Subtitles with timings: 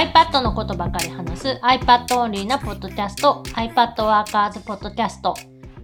[0.00, 5.34] iPad のことばかり話す iPad オンリーなポッドキャスト iPad ワーカーズポッドキャスト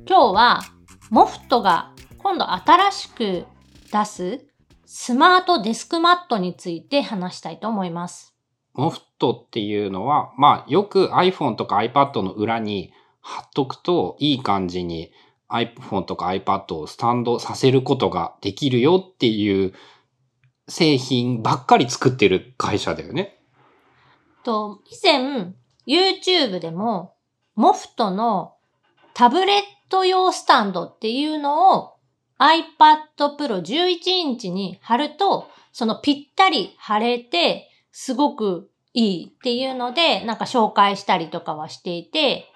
[0.09, 0.63] 今日は
[1.11, 3.45] モフトが今度新しく
[3.93, 4.47] 出す
[4.87, 8.35] スマートデスクマットについて話したいと思います。
[8.73, 15.13] モフトっていうのは、まあよく iPhone とか iPad の裏に貼っとくといい感じに
[15.51, 19.75] iPhone とか iPad をスタンドさせることができるよっていう
[20.69, 23.36] 製品ばっかり作ってる会社だよね。
[24.47, 25.55] と以前
[25.89, 27.17] YouTube でも
[27.57, 28.55] モフトの
[29.13, 31.95] タブレット用スタンドっていうのを
[32.39, 42.47] iPad Pro 11インチに貼るとそのぴったり貼れてすごくいいっていうのでなんか紹介したりとかはしていて、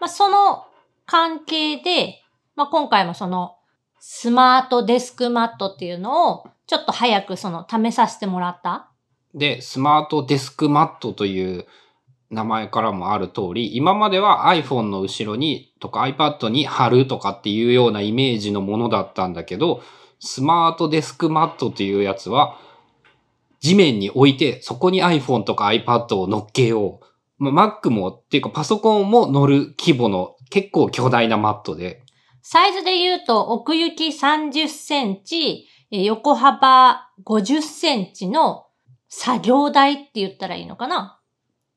[0.00, 0.64] まあ、その
[1.04, 2.22] 関係で、
[2.54, 3.56] まあ、今回もその
[4.00, 8.90] スマートデスクマットっていうのをちょっと早くその試させてもらった。
[9.36, 11.66] で、スマートデスクマットという
[12.30, 19.82] 名前からもある通り、今までは iPhone の後ろにとか iPad に貼るとかっていうようなイメージのものだったんだけど、
[20.18, 22.58] スマートデスクマットというやつは、
[23.60, 27.06] 地面に置いて、そこに iPhone とか iPad を乗っけよう。
[27.38, 32.02] まあ、Mac もっていうかパソコンも乗る規模の結構巨大なマットで、
[32.40, 38.65] サイズで言うと奥行き30センチ、横幅50センチの
[39.08, 41.20] 作業台って言ったらいいのかな？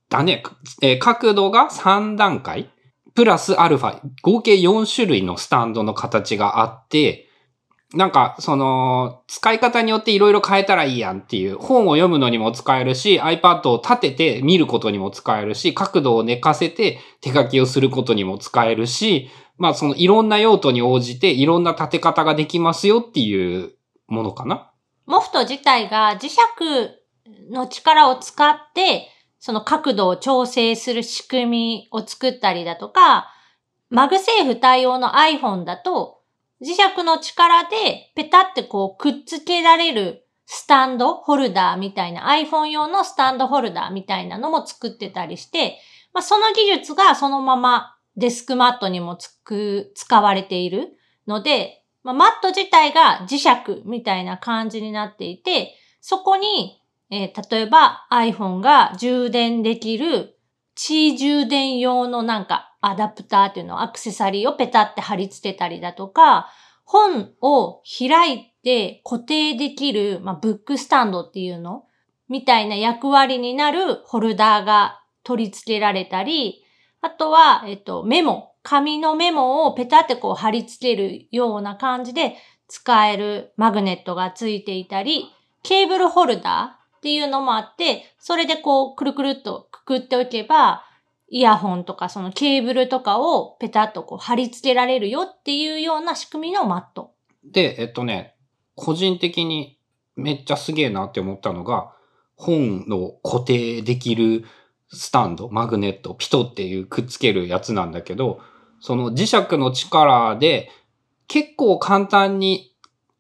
[0.10, 0.44] だね、
[0.82, 2.72] えー角度が3段階、
[3.14, 7.28] プラスアルファ、合計4種類のスタンドの形があって、
[7.96, 23.74] なんか、その、使い方によっていろいろ変えたらいいやんっていう、本を読むのにも使えるし、iPad を立てて見ることにも使えるし、角度を寝かせて手書きをすることにも使えるし、まあそのいろんな用途に応じていろんな立て方ができますよっていう
[24.08, 24.72] ものかな。
[25.08, 26.38] MOFT 自体が磁石
[27.50, 33.34] の力を使って、その角度を調整する仕組みを作ったりだとか、
[33.90, 36.22] MagSafe 対応の iPhone だと、
[36.62, 45.78] 磁石の力でペタってこうくっつけられるスタンドホルダーみたいな iPhone 用のスタンドホルダーみたいなのも作ってたりして、
[46.14, 50.98] まあ、その技術がそのままデスクマットにもつく、使われている
[51.28, 56.82] ので、まあ、マット自体が磁石みたいな感じになっていて、そこに、
[57.12, 60.38] えー例えば iPhone が充電できる、
[60.76, 66.50] 地充電用のなんかアダプターっていうのアクセサリーをペタって貼り付けたりだとか、
[66.86, 71.86] 本を開いて固定できる、まあ、ブックスタンドっていうの
[72.30, 76.64] みたいな役割になるホルダーが取り付けられたり、
[77.02, 78.50] あとは、えっと、メモ。
[78.62, 82.36] 紙のメモをペタってこう貼り付けるような感じで
[82.68, 85.32] 使えるマグネットがついていたり、
[85.64, 90.84] ケーブルホルダーっていうのもあって、それでこうくるくるっとくくっておけば、
[91.30, 97.14] イヤホンとかそのケーブルとかをペタッとこう貼り付けられるよっていうような仕組みのマット。
[97.46, 98.36] で、えっとね、
[98.76, 99.80] 個人的に
[100.16, 101.94] めっちゃすげえなって思ったのが、
[102.36, 104.44] 本の固定できる
[104.92, 108.42] スタンド、マグネット、ピトっていうくっつけるやつなんだけど、
[108.82, 110.70] その磁石の力で
[111.28, 112.76] 結構簡単に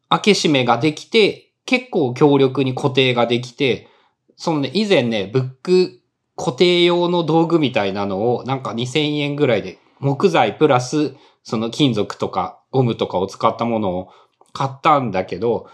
[0.09, 3.90] 開け閉めができて、結構強力に固定ができて、
[4.38, 6.02] そのね、以前ね、ブック
[6.35, 14.09] 固定用の道具みたいなのをなんか2000円ぐらいで木材プラスその金属とかゴムとかを使ったものを
[14.52, 15.69] 買ったんだけど、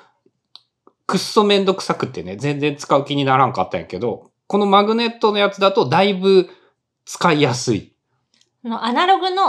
[1.08, 6.50] くっそめんどくさくってね、全然使う気にならんかったんやけど、このマグネットのやつだとだいぶ
[7.06, 7.94] 使いやすい。
[8.66, 9.46] あのアナログの、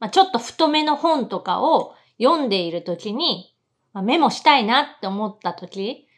[0.00, 3.53] まあ、ちょっと太めの本とかを読んでいるときに、
[4.02, 6.08] メモしたいなって思ったとき、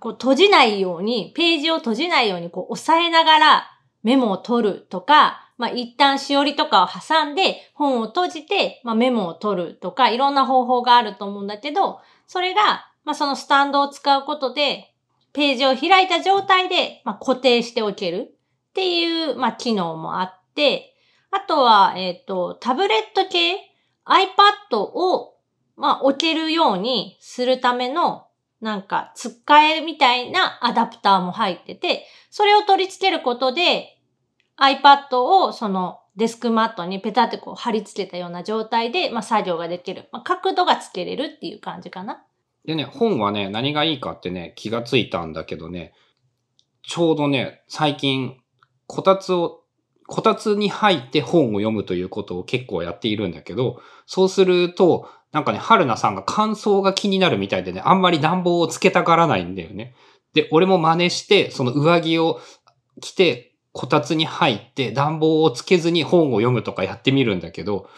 [0.00, 3.70] こう閉じないように、ページを閉じないようにこう押さえながら
[4.02, 14.92] メモを取るとか、まあ、一旦しおりとかを挟んで本を閉じて、まあ、メモを取るとか、いろんな方法があると思うんだけど、それが、まあ、そのスタンドを使うことで、
[15.32, 18.34] ページを開いた状態で、まあ、固定しておける
[18.70, 20.94] っていう、まあ、機能もあって、
[21.30, 23.56] あとは、えっ、と、タブレット系
[24.06, 25.35] iPad を、
[25.76, 28.26] まあ、置けるようにするための、
[28.60, 33.98] なんか、つっかえみたいなアダプターも入ってて、それを取り付けることで、
[34.58, 40.08] iPad をそのデスクマットにペタってこう貼り付けたような状態で、まあ、作業ができる。
[40.12, 42.24] まあ、角度がつけれるっていう感じかな。
[42.64, 45.92] でね、本はね、何がいいかってね、気がついたんだけどね、
[46.82, 48.40] ちょうどね、最近、
[48.86, 49.64] こたつを、
[50.06, 59.94] こたつに入って本を読むということを結構やっているんだけど、そうすると、なんかね、春菜さんが乾燥が気になるみたいでね、あんまり暖房をつけたがらないんだよね。
[60.32, 62.40] で、俺も真似して、その上着を
[63.00, 67.88] 来て、こたつに入って暖房をつけずに本を読むとかやってみるんだけど、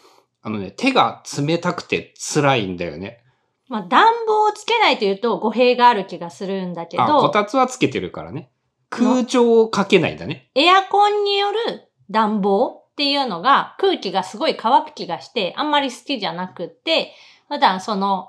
[0.42, 3.22] あのね、手が冷たくて辛いんだよね。
[3.68, 8.50] まあ、暖房をつけないというと語弊がある気がするんだけあ、こど、たつはつけてるからね。
[8.90, 10.50] 空調をかけないんだね。
[10.54, 17.12] エアコンによる暖房っていうのが空気がすごい乾く気がして、あんまり好きじゃなくって、
[17.48, 18.28] 普段その、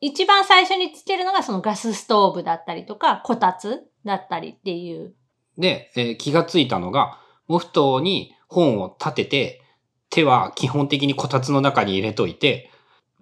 [0.00, 5.14] 一番最初につけるのがそのガスストーブだったりとか、こたつだったりっていう。
[5.58, 7.18] で、えー気がついたのが、
[7.48, 9.62] モフトに本を立てて、
[10.08, 12.70] 手は基本的にこたつの中に入れといて、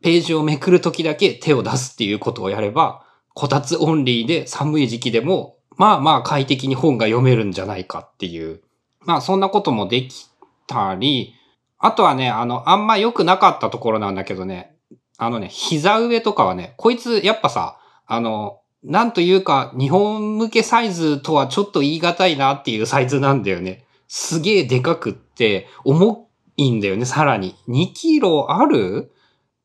[0.02, 3.04] ページをめくるときだけ手を出すっていうことをやれば、
[3.34, 8.62] こたつオンリーで寒い時期でも、まあまあ快適に本が読めるんじゃないかっていう。
[9.00, 10.28] まあそんなこともでき
[10.66, 11.34] たり、
[11.78, 14.76] あとはね、あの、あんま良くなかったところなんだけどね、
[15.16, 23.84] あのね、膝上とかはね、こいつやっぱさ、あの、なんというか、日本向けサイズとはちょっと言い難いなっていうサイズなんだよね。
[24.06, 27.56] すげえでかくって、重いんだよね、さらに。
[27.68, 29.12] 2キロある？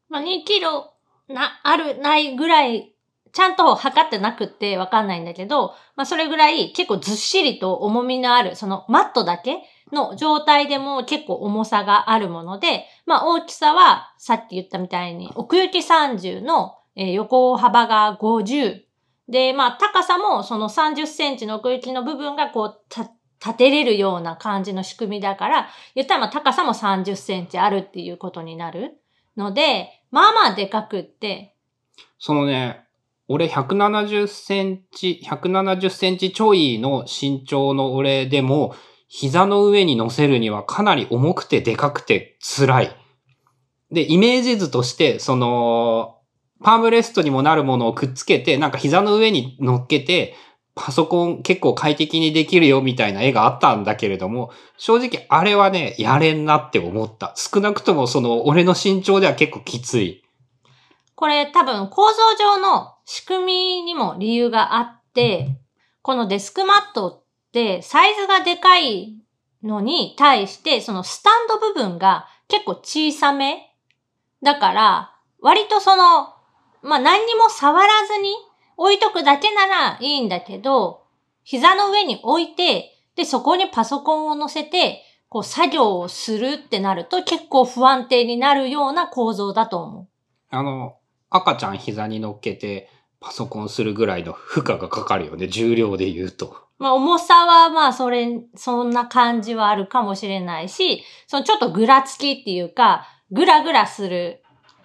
[0.09, 0.93] まあ、2キロ
[1.27, 2.92] な、ある、ないぐらい、
[3.33, 9.57] ちゃんと測ってなくってわかんないんだけど、まあ、それぐらい結構ずっしりと重みのある、そのマットだけ
[9.91, 18.81] の状態でも結構重さがあるもので、まあ、大きさはさっき言ったみたいに奥行き30の、横幅が50。
[19.27, 22.81] で、まあ、高さもその30センチの奥行きの部分がこう、
[23.43, 29.01] 立てれるような感じの仕組みだから、言ったらまあ高さも30センチあるっていうことになる
[29.35, 31.55] ので、まあまあでかくって、
[32.19, 32.82] そのね、
[33.33, 38.75] 俺170センチ、170センチちょいの身長の俺でも、
[39.07, 42.95] 膝の上に乗せるにはかなり重くてでかくて辛い。
[43.91, 46.19] で、イメージ図として、その、
[46.63, 50.35] パームレストにもなるものをくっつけて、なんか膝の上に乗っけて、
[50.75, 57.33] パソコン結構快適にできるよみたいな絵があったんだけれども、正直あれはね、やれんなって思った。
[57.35, 60.22] 少なくともその、俺の身長では結構きつい。
[61.23, 65.57] これ多分構造上の仕組みにも理由があって、
[66.01, 69.15] このデスクマットってサイズがでかい
[69.63, 73.73] のに対して、そのスタンド部分が結構小さめ。
[74.41, 76.33] だから、割とその、
[76.81, 78.33] まあ、何にも触らずに
[78.75, 81.05] 置いとくだけならいいんだけど、
[81.45, 90.07] 膝の上に置いて、で、そこにパソコンを乗せて、こう作業をするってなると結構不安定になるような構造だと思う。
[90.49, 90.97] あの、
[91.33, 92.89] 赤ちゃん膝に乗っけて
[93.19, 95.47] パソコンするぐらいの負荷がかかるよね。
[95.47, 96.55] 重量で言うと。
[96.77, 104.43] まあ重さはまあそれ、そんな感じはあるかもしれないし、そのちょっとぐらつきっていうか、ぐらぐらする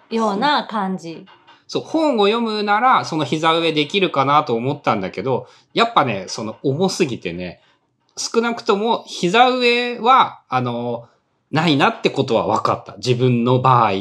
[0.09, 1.25] ような感じ。
[1.67, 7.61] そう、本を読むならその膝上できるかなと思ったんだけど、やっぱね、その重すぎてね、
[8.17, 11.07] 少なくとも膝上は、あの、
[11.51, 12.95] ないなってことは分かった。
[12.97, 13.91] 自分の場合。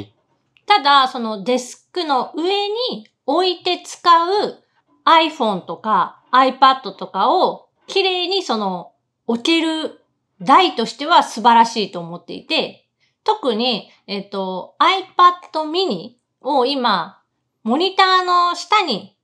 [0.69, 4.63] ただ、そのデスクの上に置いて使う
[5.05, 8.93] iPhone とか iPad とかを綺麗にその
[9.27, 10.01] 置ける
[10.41, 12.87] 台としては素晴らしいと思っていて、
[13.25, 17.23] 特に、えっと、iPad mini を今、
[17.65, 19.17] モニターの下に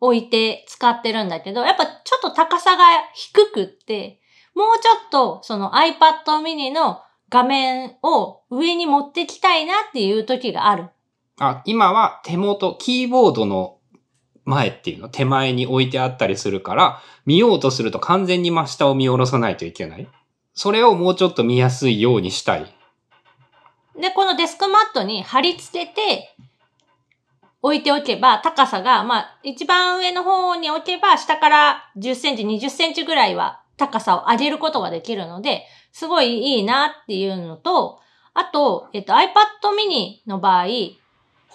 [0.00, 2.84] 置いて使ってるんだけど、やっぱちょっと高さが
[3.14, 4.20] 低くって、
[4.54, 10.90] もうちょっとその iPad mini の画面を上に持ってきたいなっていう時がある。
[11.38, 13.78] あ、今は手元、キーボードの
[14.44, 20.08] 前っていうの、手前に置いてあったりするから、見ようとすると完全に真下を見下ろさないといけない。
[20.54, 22.74] それをもうちょっと見やすいようにしたい。
[24.00, 26.34] で、このデスクマットに貼り付けて
[27.62, 38.00] 置いておけば、高さが、まあ、一番上の方に置けば、下から10センチ、20センチぐらいは高さを上げることができるので、すごいいいなっていうのと、
[38.34, 39.26] あと、えっと、iPad
[39.76, 40.66] mini の場合、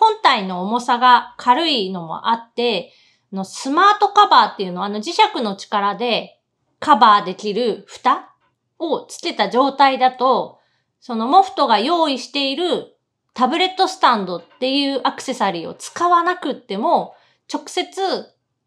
[0.03, 2.91] 本体の重さが軽いのもあって、
[3.31, 6.39] のスマートカバーっていうのは、あの磁石の力で
[6.79, 8.35] カバーできる蓋
[8.79, 10.59] をつけた状態だと、
[10.99, 12.97] そのモフトが用意している
[13.33, 17.15] タブレットスタンドっていうアクセサリーを使わなくっても、
[17.51, 17.93] 直接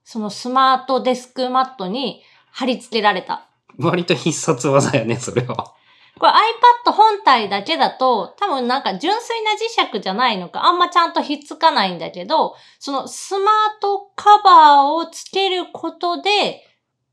[0.04, 3.46] そのスマートデスクマットに貼り付けられた。
[3.78, 5.74] 割と必殺技やね、それは。
[6.18, 16.64] これ iPad 本体だけだと、多分なんか純粋な磁石じゃないのか、あんまちゃんとひっつかないんだけど、そのスマートカバーをつけることで、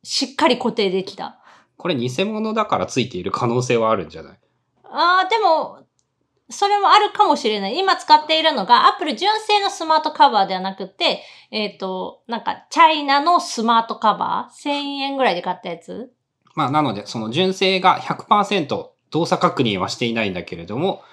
[0.03, 1.39] しっかり固定できた。
[1.75, 4.37] これ偽物だからついている可能性はあるんじゃない？
[4.85, 5.79] ああ、でも、
[6.49, 7.77] それもあるかもしれない。
[7.77, 14.69] 今使っているのが、Apple 純正のスマートカバーではなくて、えっ、と、なんか、チャイナのスマートカバー ?1000
[14.99, 16.13] 円ぐらいで買ったやつ？
[16.55, 21.03] まあ、なので、その純正が100%動作確認はしていないんだけれども、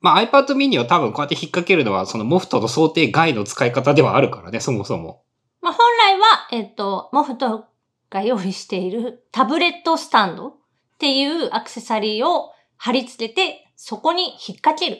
[0.00, 5.24] まあ iPad mini を多分こうやって引っ掛けるのは、そのモフトの想定外の使い方ではあるからね、そもそも。
[5.60, 7.66] まあ本来は、えっと、モフト
[8.10, 10.54] が用意しているタブレットスタンドっ
[10.98, 14.98] ていうアクセサリーを貼り付けて、そこに引っ掛ける。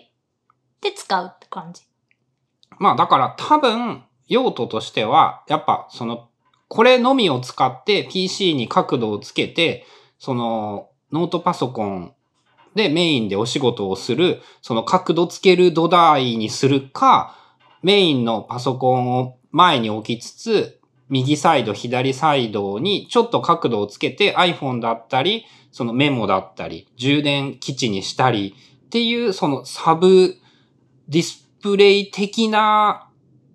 [0.80, 1.82] で使うって感じ。
[2.80, 6.28] まあだから多分、用途としては、やっぱその、
[6.66, 9.86] これのみを使って PC に角度をつけて、
[10.18, 12.14] その、ノートパソコン
[12.74, 17.36] でメインでお仕事をする、その角度つける土台にするか、
[17.82, 28.54] メインのパソコンを前に置きつつ、右サイド、左サイドにちょっと角度をつけて iPhone だったり、そのメモだったり、充電基地にしたり
[28.86, 30.36] っていうそのサブ
[31.08, 33.08] ディスプレイ的な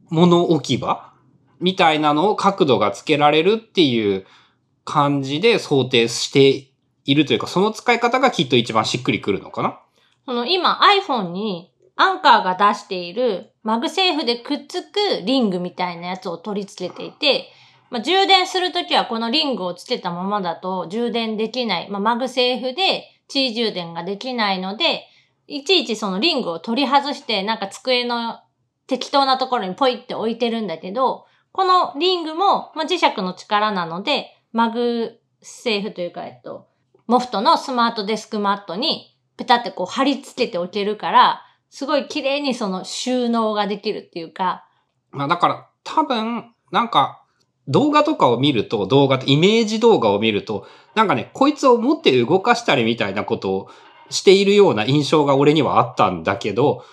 [0.10, 1.14] もの置き場？
[1.60, 4.26] みたいなのを角度がつけられるっていう
[4.86, 6.72] 感じで想定して
[7.08, 9.80] いるというか、その使い方がきっと一番しっくりくるのかな？
[10.26, 17.48] その今 iPhone に Anker が出している MagSafe でくっつくリングみたいなやつを取り付けていて、
[17.90, 21.90] まあ、充電するときはこのリングをつけたままだと充電できない。
[21.90, 25.08] まあ、 MagSafe で Qi 充電ができないので、
[25.48, 28.42] いちいちそのリングを取り外してなんか机の
[28.86, 36.67] 適当なところにポイって置いてるんだけど、このリングも、まあ、磁石の力なので、 MagSafe というか、えっと、
[37.08, 44.66] MOFT の Smart Desk Mat にペタってこう貼り付けておけるから、すごい綺麗にその収納ができるっていうか。
[45.12, 47.24] まあだから多分、なんか
[47.68, 53.70] 動画とかを見ると、動画、イメージ動画を見ると、なんかね、こいつを持って動かしたりみたいなことを
[54.10, 56.84] しているような印象が俺にはあったんだけど、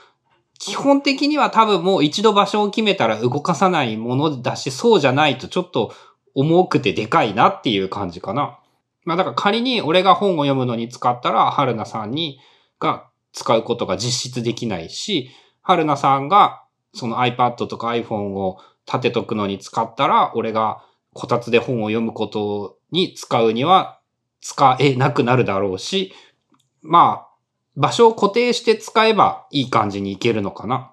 [0.58, 5.92] 基本的には多分もう一度場所を決めたら動かさないものだし、そうじゃないとちょっと
[6.34, 8.58] 重くてでかいなっていう感じかな。
[9.04, 12.40] まあだから仮に俺が本を読むのに使ったら、春菜さんに、
[12.80, 15.30] が使うことが実質できないし、
[15.62, 24.00] 春菜さんがその iPad とか iPhone を立てとくのに使ったら、俺がこたつで本を読むことに使うには
[24.40, 26.12] 使えなくなるだろうし、
[26.82, 27.34] まあ、
[27.76, 30.92] 場所を固定して使えばいい感じにいけるのかな。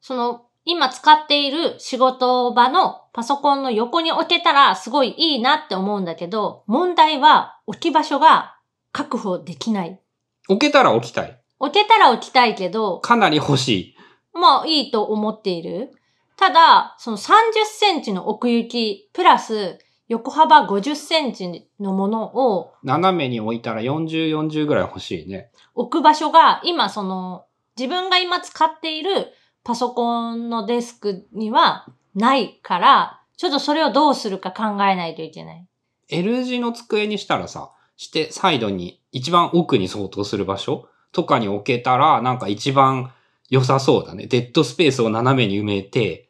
[0.00, 8.56] その、今使っている仕事場のパソコンの横に置けたらすごいいいなって思うんだけど、問題は置き場所が
[8.92, 10.00] 確保できない。
[10.48, 11.40] 置けたら置きたい。
[11.58, 13.96] 置けたら置きたいけど、かなり欲しい。
[14.32, 15.90] まあいいと思っている。
[16.36, 17.30] ただ、その30
[17.66, 25.50] センチの奥行き、プラス横幅50センチのものを斜めに置いたら40、40ぐらい欲しいね。
[25.74, 27.46] 置く場所が今その
[27.76, 29.32] 自分が今使っている
[29.70, 31.86] パソコンのデスクには
[32.16, 35.64] ないから、ちょっとそれをどうするか考えないといけない。
[36.08, 43.12] L 字の机にしたらさ、してサイドに一番奥に相当する場所とかに置けたら、なんか一番
[43.48, 44.26] 良さそうだね。
[44.26, 46.28] デッドスペースを斜めに埋めて、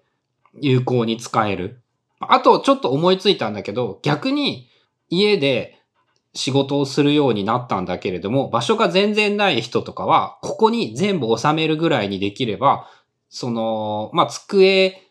[0.60, 1.80] 有効に使える。
[2.18, 4.68] あと、ちょっと思いついたんだけど、逆に
[5.08, 5.80] 家で
[6.34, 12.86] 仕事をするようになったんだけれども、場所が全然ない人とかは、ここに全部収めるぐらいにできれば、
[13.30, 15.06] その、まあ、机、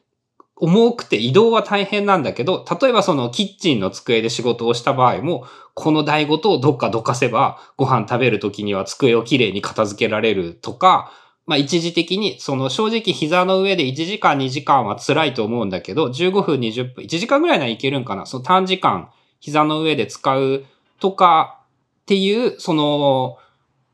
[0.62, 11.14] 重くて移動は大変なんだけど、例えばそのキッチンの机で仕事をした場合も、この台ごとをどっかどかせば、ご飯食べるときには机をきれいに片付けられるとか、
[11.46, 18.26] まあ一時的に、その正直膝の上で1時間2時間は辛いと思うんだけど、15分20分、1時間ぐらいならいけるんかな？
[18.26, 19.10] その短時間、
[19.40, 20.66] 膝の上で使う
[21.00, 21.62] とか
[22.02, 23.38] っていう、その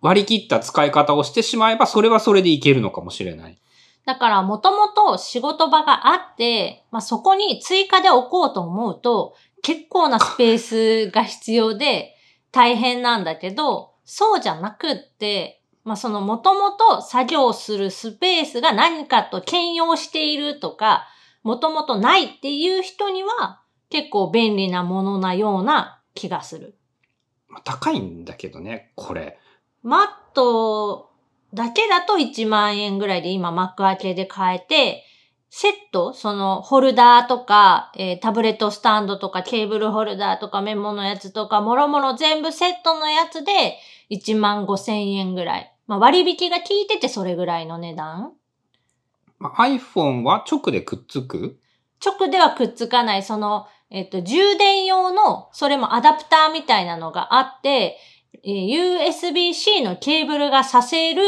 [0.02, 3.60] 割り切った使い方をしてしまえば、それはそれでいけるのかもしれない。
[4.06, 12.16] だから、もともと仕事場があって、まあ、そこに追加で置こうと思うと、結構なスペースが必要で
[12.52, 21.08] 大変なんだけど、そうじゃなくって、まあ、そのもともと作業するスペースが何かと兼用しているとか、
[21.42, 26.78] もともとないっていう人には結構便利なものなような気がする。
[27.64, 29.40] 高いんだけどね、これ。
[29.82, 31.12] マット
[31.54, 35.04] だけだと1万円ぐらいで今幕開けで買えて、
[35.50, 43.78] セットそのホルダーとか、えー、タブレットスタンドとかケーブルホルダーとかメモのやつとか、もろもろ全部セットのやつで
[44.12, 45.72] 1万5千円ぐらい。
[45.88, 48.34] まあ、割引が効いててそれぐらいの値段。
[49.40, 51.58] まあ、iPhone は直でくっつく？
[52.04, 53.24] 直ではくっつかない。
[53.24, 57.98] その、えっと、充電用の、それもアダプターみたいなのがあって、えー、
[58.44, 61.22] USB-C のケーブルがさせる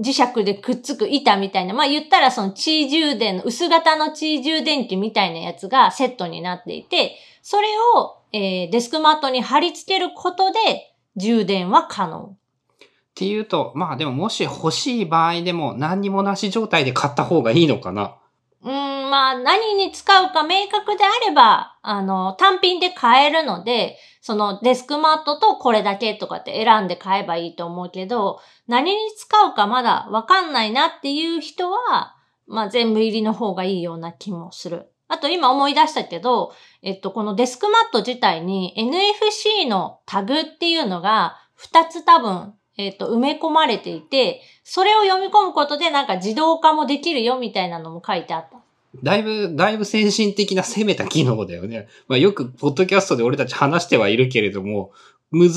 [0.00, 12.36] 磁石でくっつく板みたいな、まあ言ったらその地位充電の、薄型の地位充電器みたいなやつがセットになっていて、それを、えーデスクマットに貼り付けることで充電は可能。
[12.78, 18.16] っていうと、まあでももし欲しい場合でも何にもなし状態で買った方がいいのかな。
[18.62, 34.90] うん、まあ何に使うか明確であれば、あの、単品で買えるので、そのデスクマットとこれだけとかって選んで買えばいいと思うけど、何に使うかまだわかんないなっていう人は、まあ全部入りの方がいいような気もする。
[35.06, 48.58] あと今思い出したけど、えっと、このデスクマット自体に NFC のタグっていうのが2つ多分、えっと、埋め込まれていて、それを読み込むことでなんか自動化もできるよみたいなのも書いてあった。
[49.02, 51.88] だいぶ、だいぶ先進的な攻めた機能だよね。
[52.06, 54.92] まあよく、ポッドキャストで俺たち話してはいるけれども、
[55.30, 55.50] 難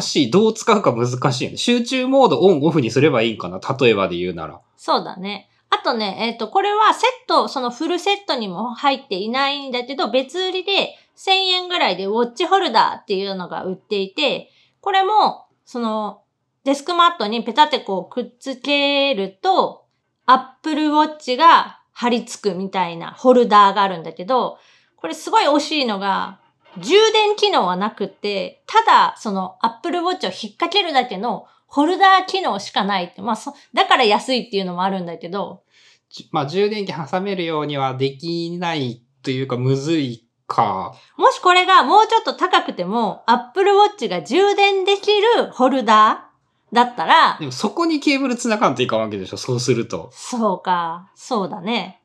[0.00, 0.30] しい。
[0.30, 1.56] どう使うか難しいよね。
[1.56, 3.60] 集中モードオンオフにすればいいんかな。
[3.78, 4.60] 例えばで言うなら。
[4.76, 5.50] そうだね。
[5.70, 16.22] あとね、えっ、と、これはセット、そのフルセットにも入っていないんだけど、別売りで1000円ぐらいでウォッチホルダーっていうのが売っていて、これも、その、
[16.68, 19.86] デスクマットにペタってこうくっつけると、
[20.26, 24.58] Apple Watch が貼り付くみたいなホルダーがあるんだけど、
[24.96, 26.40] これすごい惜しいのが、
[26.76, 35.62] 充電機能はなくって、ただ、その Apple Watch を引っ掛けるだけのホルダー機能しかないって、まあそ、だから安いっていうのもあるんだけど、
[36.10, 40.94] じまあ充電器挟めるようにはできないというか、むずいか。
[41.16, 46.27] もしこれがもうちょっと高くても、Apple Watch が充電できるホルダー
[46.72, 49.36] だったらで、もそこにケーブル繋がんといかんわけでしょ。
[49.36, 50.10] そうすると。
[50.12, 52.00] そうか、そうだね。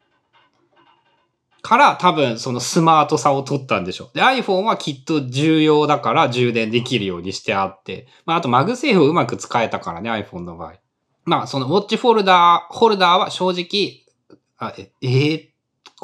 [1.62, 4.18] から多分そのスマートさを取ったんでしょう。
[4.18, 8.08] で、iPhone はきっと重要だから充電できるようにしてあって。
[8.26, 10.74] まああと MagSafe をうまく使えたからね、iPhone の場合。
[11.26, 14.04] まあそのウォッチフォルダー、ホルダーは正直、
[14.58, 15.54] あえ、えー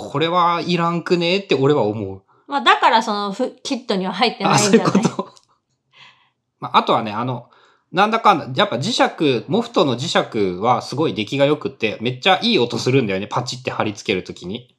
[0.02, 2.24] これはいらんくねって俺は思う。
[2.48, 4.94] まあだからそのフキットには入ってないあ、んそうじゃない？
[4.94, 5.34] いうこと。
[6.62, 7.50] まああとはね、あの、
[7.92, 14.76] なんだかんだ、やっぱ磁石、モフトの磁石はすごい出来が良くて、めっちゃいい音するんだよね、パチって貼り付けるときに。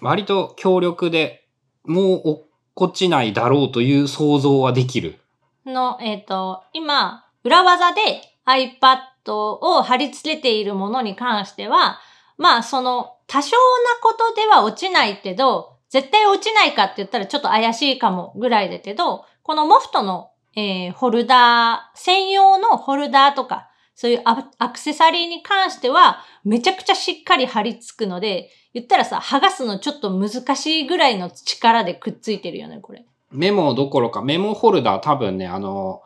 [0.00, 1.46] 割と強力で、
[1.84, 5.18] もう落っこちないだろうという想像はできる。
[5.66, 8.00] の、えっ、と、今、裏技で
[8.46, 8.98] iPad
[9.32, 11.98] を貼り付けているものに関しては、
[12.36, 33.04] まあ、その、多少なことでは落ちないけど、絶対落ちないかって言ったらちょっと怪しいかもぐらいだけど、このモフトの、えーホルダー、専用のホルダーとか、そういうアアクセサリーに関しては、めちゃくちゃしっかり貼り付くので、言ったらさ、剥がすのちょっと難しいぐらいの力でくっついてるよね、これ。
[33.32, 36.00] メモどころか、メモホルダー多分ね、あの、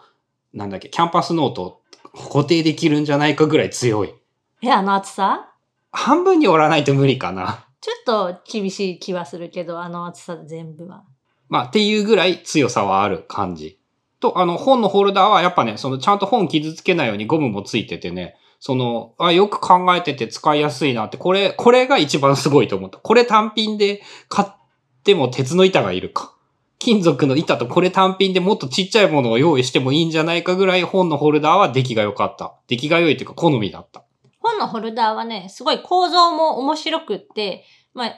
[0.52, 1.82] なんだっけ、キャンパスノート
[2.32, 4.14] 固定できるんじゃないかぐらい強い。
[4.62, 5.54] え、あの厚さ？
[5.92, 7.66] 半分に折らないと無理かな。
[7.80, 7.92] ちょ
[8.32, 11.04] っと厳しい気はするけど、あの厚さ全部は。
[11.48, 13.78] まあ、っていうぐらい強さはある感じ。
[14.20, 22.98] と、あの、本のホルダーはやっぱね、その、ちゃんと本傷つけないようにゴムもついててね、その、あ、よく考えてて使いやすいなって、これ、これが一番すごいと思った。
[22.98, 24.48] これ単品で買っ
[25.04, 26.34] ても鉄の板がいるか。
[26.78, 32.54] 金属の板とこれ単品でもっとちっちゃいものを用意してもいいんじゃないかぐらい本のホルダーは出来が良かった。
[32.68, 34.04] 出来が良いというか好みだった。
[34.40, 38.12] 本のホルダーはね、すごい構造も面白くって、まあ、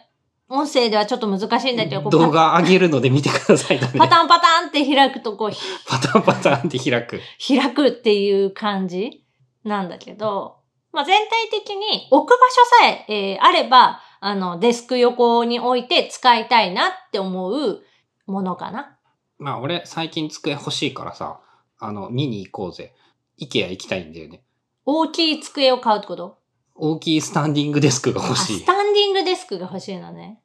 [0.51, 3.99] 音声ではちょっと難しいんだけど、動画上げるので見てくださいだね。
[3.99, 7.21] パタンパタンって開くとこう、ひパタンパタンって開く。
[7.47, 9.25] 開くっていう感じ
[9.65, 10.57] なんだけど、
[10.93, 17.83] まあ、全体的に置く場所さええーあれば、あの、デスク横に置いて使いたいなって思う
[18.27, 18.99] ものかな。
[19.39, 21.41] まあ俺最近机欲しいからさ、
[21.79, 22.93] あの、見に行こうぜ。
[23.37, 24.43] イケア行きたいんだよね。
[24.85, 26.40] 大きい机を買うってこと？
[26.81, 28.65] 大きいスタンディングデスクが欲しいあス。
[28.65, 30.41] タンディングデスクが欲しいのね。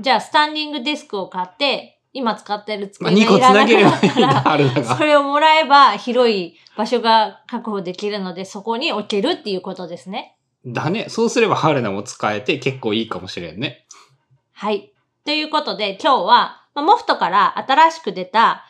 [0.00, 5.04] じゃあ、スタンディングデスクを買って、今使ってるまあ机2がいらなればいいんなったら、だ、あるだそが。
[5.04, 10.36] れをもらえば広い場所が確保できるので、そこに置けるっていうことですね。
[10.64, 11.06] だね。
[11.08, 13.86] そうすればハルナも使えて結構いいかもしれんね。
[14.52, 14.92] はい。
[15.24, 18.64] ということで、今日は、まあ、モフトから新しく出た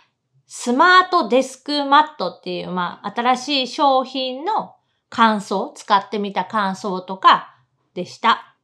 [0.47, 4.75] スマートデスクマットっていう、まあ、新しい商品の
[5.11, 7.55] 感想、使ってみた感想とか
[7.95, 8.55] でした。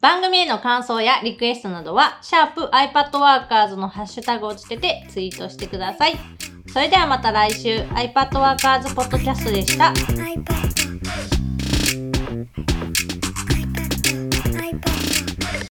[0.00, 6.14] 番組への感想やリクエストなどは、シャープ i p a d w o r k e r s のハッシュタグをつけてツイートしてください。
[6.68, 9.92] それではまた来週 iPadWorkers ポッドキャストでした。